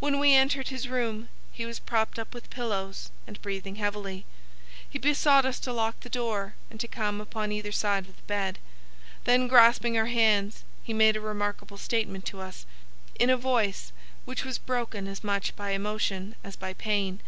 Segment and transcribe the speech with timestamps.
[0.00, 4.26] "When we entered his room he was propped up with pillows and breathing heavily.
[4.90, 8.22] He besought us to lock the door and to come upon either side of the
[8.22, 8.58] bed.
[9.26, 12.66] Then, grasping our hands, he made a remarkable statement to us,
[13.16, 13.92] in a voice
[14.24, 17.20] which was broken as much by emotion as by pain.